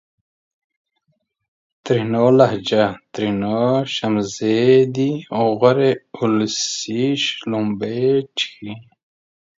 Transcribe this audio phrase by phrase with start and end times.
[1.85, 2.83] ترينو لهجه!
[3.13, 3.59] ترينو:
[3.95, 4.59] شمزې
[4.95, 8.01] دي غورې اولسۍ :شلومبې
[8.37, 8.71] چښې